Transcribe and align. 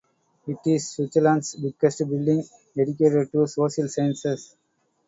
It 0.47 0.57
is 0.65 0.89
Switzerland's 0.89 1.53
biggest 1.57 1.99
building 2.09 2.43
dedicated 2.75 3.31
to 3.33 3.45
social 3.45 3.87
sciences. 3.87 4.55